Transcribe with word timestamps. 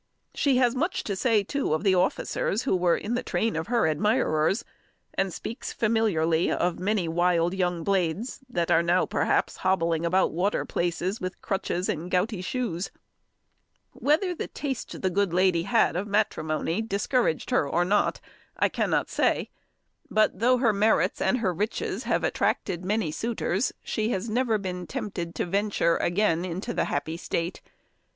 She 0.33 0.57
has 0.57 0.73
much 0.75 1.03
to 1.03 1.15
say 1.15 1.43
too 1.43 1.75
of 1.75 1.83
the 1.83 1.93
officers 1.93 2.63
who 2.63 2.75
were 2.75 2.97
in 2.97 3.13
the 3.13 3.21
train 3.21 3.55
of 3.55 3.67
her 3.67 3.85
admirers; 3.85 4.65
and 5.13 5.31
speaks 5.31 5.71
familiarly 5.71 6.51
of 6.51 6.79
many 6.79 7.07
wild 7.07 7.53
young 7.53 7.83
blades 7.83 8.39
that 8.49 8.71
are 8.71 8.81
now, 8.81 9.05
perhaps, 9.05 9.57
hobbling 9.57 10.03
about 10.03 10.31
watering 10.31 10.65
places 10.65 11.21
with 11.21 11.39
crutches 11.43 11.87
and 11.87 12.09
gouty 12.09 12.41
shoes. 12.41 12.89
[Illustration: 13.93 13.93
Kensington 13.93 14.05
Gardens] 14.07 14.23
Whether 14.23 14.35
the 14.35 14.47
taste 14.47 15.01
the 15.03 15.09
good 15.11 15.33
lady 15.35 15.61
had 15.69 15.95
of 15.95 16.07
matrimony 16.07 16.81
discouraged 16.81 17.51
her 17.51 17.69
or 17.69 17.85
not, 17.85 18.19
I 18.57 18.69
cannot 18.69 19.07
say; 19.07 19.51
but, 20.09 20.39
though 20.39 20.57
her 20.57 20.73
merits 20.73 21.21
and 21.21 21.37
her 21.37 21.53
riches 21.53 22.05
have 22.05 22.23
attracted 22.23 22.83
many 22.83 23.11
suitors, 23.11 23.71
she 23.83 24.09
has 24.09 24.31
never 24.31 24.57
been 24.57 24.87
tempted 24.87 25.35
to 25.35 25.45
venture 25.45 25.97
again 25.97 26.43
into 26.43 26.73
the 26.73 26.85
happy 26.85 27.17
state. 27.17 27.61